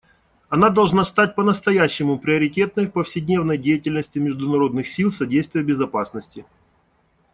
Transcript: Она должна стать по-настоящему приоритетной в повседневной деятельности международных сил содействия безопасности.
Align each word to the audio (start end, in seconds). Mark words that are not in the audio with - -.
Она 0.49 0.71
должна 0.71 1.03
стать 1.03 1.35
по-настоящему 1.35 2.17
приоритетной 2.17 2.87
в 2.87 2.91
повседневной 2.91 3.59
деятельности 3.59 4.17
международных 4.17 4.87
сил 4.89 5.11
содействия 5.11 5.61
безопасности. 5.61 6.43